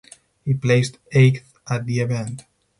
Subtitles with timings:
[0.43, 2.45] He placed eighth at the event.